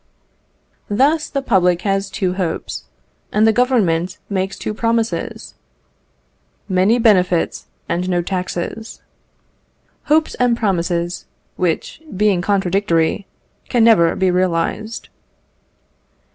[0.89, 2.85] Thus, the public has two hopes,
[3.31, 5.53] and Government makes two promises
[6.67, 9.03] many benefits and no taxes.
[10.05, 13.27] Hopes and promises, which, being contradictory,
[13.69, 15.09] can never be realised.